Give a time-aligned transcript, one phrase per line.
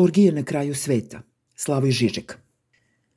[0.00, 1.22] Orgije na kraju sveta.
[1.54, 2.38] Slavoj Žižek.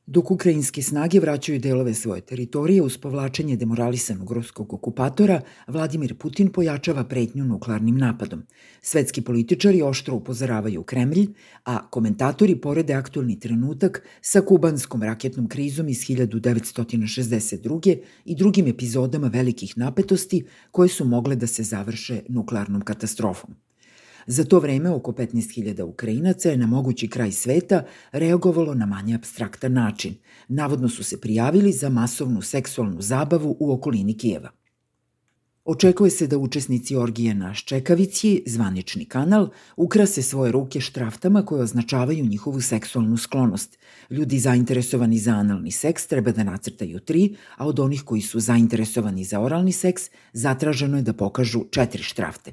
[0.05, 7.03] Dok ukrajinske snage vraćaju delove svoje teritorije uz povlačenje demoralisanog ruskog okupatora, Vladimir Putin pojačava
[7.03, 8.43] pretnju nuklearnim napadom.
[8.81, 11.27] Svetski političari oštro upozoravaju Kremlj,
[11.65, 17.97] a komentatori porede aktualni trenutak sa kubanskom raketnom krizom iz 1962.
[18.25, 23.55] i drugim epizodama velikih napetosti koje su mogle da se završe nuklearnom katastrofom.
[24.27, 29.73] Za to vreme oko 15.000 Ukrajinaca je na mogući kraj sveta reagovalo na manje abstraktan
[29.73, 30.15] način.
[30.47, 34.49] Navodno su se prijavili za masovnu seksualnu zabavu u okolini Kijeva.
[35.65, 42.25] Očekuje se da učesnici orgije na Ščekavici, zvanični kanal, ukrase svoje ruke štraftama koje označavaju
[42.25, 43.77] njihovu seksualnu sklonost.
[44.09, 49.23] Ljudi zainteresovani za analni seks treba da nacrtaju tri, a od onih koji su zainteresovani
[49.23, 52.51] za oralni seks zatraženo je da pokažu četiri štrafte.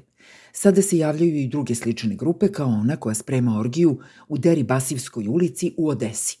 [0.51, 5.73] Sada se javljaju i druge slične grupe kao ona koja sprema orgiju u Deribasivskoj ulici
[5.77, 6.37] u Odesi.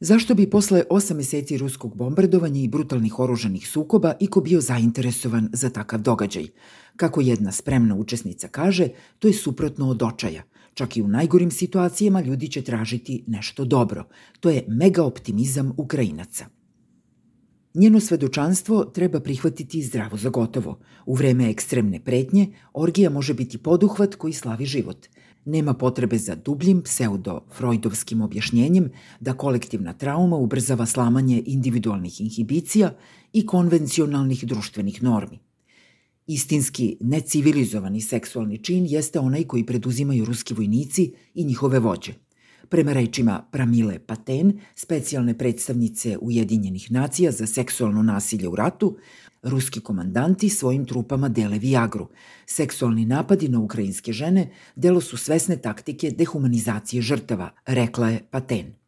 [0.00, 5.70] Zašto bi posle osam meseci ruskog bombardovanja i brutalnih oružanih sukoba iko bio zainteresovan za
[5.70, 6.46] takav događaj?
[6.96, 10.42] Kako jedna spremna učesnica kaže, to je suprotno od očaja.
[10.74, 14.04] Čak i u najgorim situacijama ljudi će tražiti nešto dobro.
[14.40, 16.46] To je mega optimizam Ukrajinaca.
[17.76, 20.78] Njeno svedočanstvo treba prihvatiti zdravo za gotovo.
[21.06, 25.06] U vreme ekstremne pretnje, orgija može biti poduhvat koji slavi život.
[25.44, 32.94] Nema potrebe za dubljim pseudo-freudovskim objašnjenjem da kolektivna trauma ubrzava slamanje individualnih inhibicija
[33.32, 35.38] i konvencionalnih društvenih normi.
[36.26, 42.23] Istinski necivilizovani seksualni čin jeste onaj koji preduzimaju ruski vojnici i njihove vođe.
[42.74, 48.96] Prema rečima Pramile Paten, specijalne predstavnice Ujedinjenih nacija za seksualno nasilje u ratu,
[49.42, 52.08] ruski komandanti svojim trupama dele Viagru.
[52.46, 58.83] Seksualni napadi na ukrajinske žene delo su svesne taktike dehumanizacije žrtava, rekla je Paten.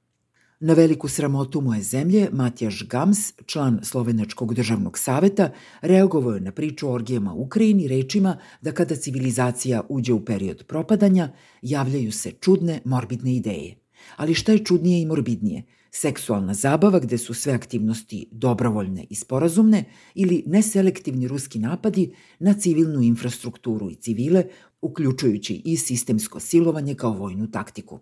[0.61, 6.89] Na veliku sramotu moje zemlje, Matjaš Gams, član Slovenačkog državnog saveta, reagovao je na priču
[6.89, 12.81] o orgijama u Ukrajini rečima da kada civilizacija uđe u period propadanja, javljaju se čudne,
[12.85, 13.77] morbidne ideje.
[14.17, 15.63] Ali šta je čudnije i morbidnije?
[15.91, 19.85] Seksualna zabava gde su sve aktivnosti dobrovoljne i sporazumne
[20.15, 24.45] ili neselektivni ruski napadi na civilnu infrastrukturu i civile,
[24.81, 28.01] uključujući i sistemsko silovanje kao vojnu taktiku.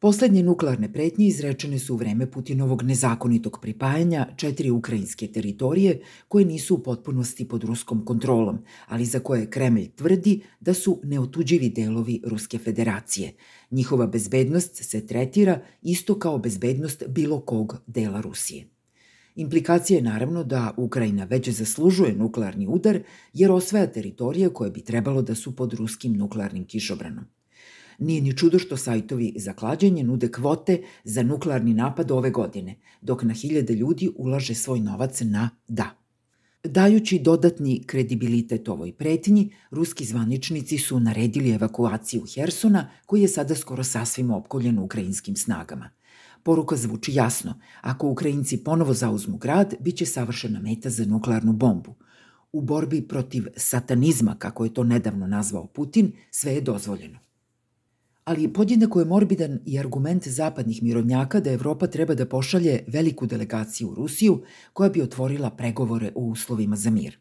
[0.00, 6.74] Poslednje nuklearne pretnje izrečene su u vreme Putinovog nezakonitog pripajanja četiri ukrajinske teritorije koje nisu
[6.74, 12.58] u potpunosti pod ruskom kontrolom, ali za koje Kremlj tvrdi da su neotuđivi delovi Ruske
[12.58, 13.32] federacije.
[13.70, 18.68] Njihova bezbednost se tretira isto kao bezbednost bilo kog dela Rusije.
[19.34, 25.22] Implikacija je naravno da Ukrajina već zaslužuje nuklearni udar jer osvaja teritorije koje bi trebalo
[25.22, 27.39] da su pod ruskim nuklearnim kišobranom.
[28.00, 33.22] Nije ni čudo što sajtovi za klađenje nude kvote za nuklearni napad ove godine, dok
[33.22, 35.90] na hiljade ljudi ulaže svoj novac na da.
[36.64, 43.84] Dajući dodatni kredibilitet ovoj pretnji, ruski zvaničnici su naredili evakuaciju Hersona, koji je sada skoro
[43.84, 45.90] sasvim opkoljen ukrajinskim snagama.
[46.42, 47.54] Poruka zvuči jasno.
[47.80, 51.94] Ako Ukrajinci ponovo zauzmu grad, bit će savršena meta za nuklearnu bombu.
[52.52, 57.29] U borbi protiv satanizma, kako je to nedavno nazvao Putin, sve je dozvoljeno
[58.24, 63.88] ali podjednako je morbidan i argument zapadnih mirovnjaka da Evropa treba da pošalje veliku delegaciju
[63.88, 64.42] u Rusiju
[64.72, 67.18] koja bi otvorila pregovore o uslovima za mir.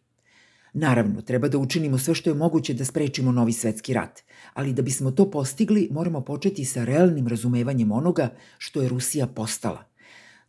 [0.73, 4.19] Naravno, treba da učinimo sve što je moguće da sprečimo novi svetski rat,
[4.53, 9.85] ali da bismo to postigli moramo početi sa realnim razumevanjem onoga što je Rusija postala.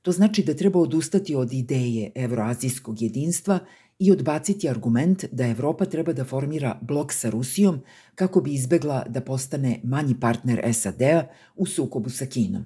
[0.02, 3.58] To znači da treba odustati od ideje evroazijskog jedinstva
[4.00, 7.80] i odbaciti argument da Evropa treba da formira blok sa Rusijom
[8.14, 12.64] kako bi izbegla da postane manji partner SAD-a u sukobu sa Kinom.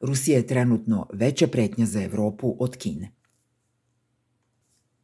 [0.00, 3.10] Rusija je trenutno veća pretnja za Evropu od Kine.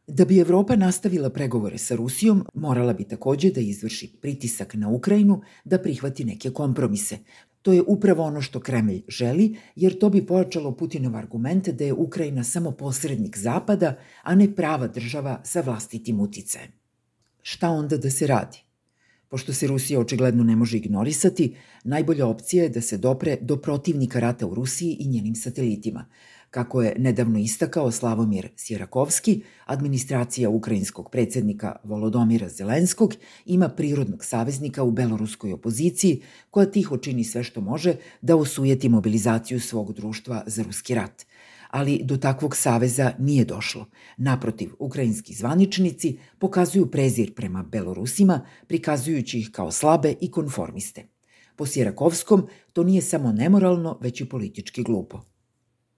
[0.07, 5.43] Da bi Evropa nastavila pregovore sa Rusijom, morala bi takođe da izvrši pritisak na Ukrajinu
[5.65, 7.19] da prihvati neke kompromise,
[7.63, 11.93] To je upravo ono što Kremlj želi, jer to bi pojačalo Putinov argument da je
[11.93, 16.73] Ukrajina samo posrednik Zapada, a ne prava država sa vlastitim uticajem.
[17.43, 18.59] Šta onda da se radi?
[19.29, 24.21] Pošto se Rusija očigledno ne može ignorisati, najbolja opcija je da se dopre do protivnika
[24.21, 26.07] rata u Rusiji i njenim satelitima–
[26.51, 33.15] Kako je nedavno istakao Slavomir Sjerakovski, administracija ukrajinskog predsednika Volodomira Zelenskog
[33.47, 39.61] ima prirodnog saveznika u beloruskoj opoziciji koja tiho čini sve što može da osujeti mobilizaciju
[39.61, 41.27] svog društva za ruski rat
[41.71, 43.87] ali do takvog saveza nije došlo.
[44.17, 51.07] Naprotiv, ukrajinski zvaničnici pokazuju prezir prema Belorusima, prikazujući ih kao slabe i konformiste.
[51.57, 55.30] Po Sjerakovskom, to nije samo nemoralno, već i politički glupo.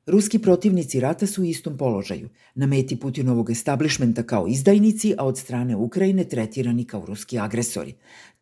[0.07, 5.39] Ruski protivnici rata su u istom položaju, na meti Putinovog establishmenta kao izdajnici, a od
[5.39, 7.95] strane Ukrajine tretirani kao ruski agresori.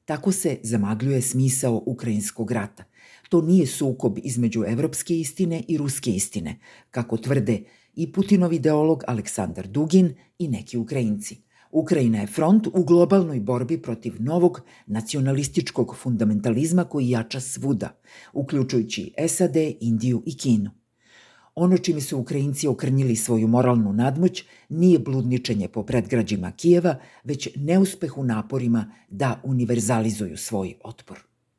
[0.04, 2.84] Tako se zamagljuje smisao ukrajinskog rata.
[3.28, 6.58] To nije sukob između evropske istine i ruske istine,
[6.90, 7.62] kako tvrde
[7.94, 11.36] i Putinov ideolog Aleksandar Dugin i neki Ukrajinci.
[11.72, 18.00] Ukrajina je front u globalnoj borbi protiv novog nacionalističkog fundamentalizma koji jača svuda,
[18.32, 20.80] uključujući SAD, Indiju i Kinu.
[21.60, 28.18] Ono čime su Ukrajinci okrnjili svoju moralnu nadmoć nije bludničenje po predgrađima Kijeva, već neuspeh
[28.18, 31.30] u naporima da univerzalizuju svoj otpor.